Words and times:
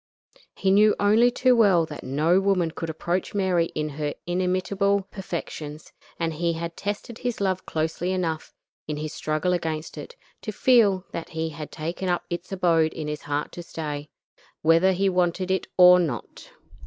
He 0.55 0.71
knew 0.71 0.95
only 0.99 1.29
too 1.29 1.55
well 1.55 1.85
that 1.85 2.03
no 2.03 2.39
woman 2.39 2.71
could 2.71 2.89
approach 2.89 3.35
Mary 3.35 3.65
in 3.75 3.89
her 3.89 4.15
inimitable 4.25 5.07
perfections, 5.11 5.93
and 6.19 6.33
he 6.33 6.53
had 6.53 6.75
tested 6.75 7.19
his 7.19 7.39
love 7.39 7.67
closely 7.67 8.11
enough, 8.11 8.51
in 8.87 8.97
his 8.97 9.13
struggle 9.13 9.53
against 9.53 9.99
it, 9.99 10.15
to 10.41 10.51
feel 10.51 11.05
that 11.11 11.35
it 11.35 11.49
had 11.51 11.71
taken 11.71 12.09
up 12.09 12.23
its 12.31 12.51
abode 12.51 12.93
in 12.93 13.07
his 13.07 13.21
heart 13.21 13.51
to 13.51 13.61
stay, 13.61 14.09
whether 14.63 14.91
he 14.93 15.07
wanted 15.07 15.51
it 15.51 15.67
or 15.77 15.99
not. 15.99 16.49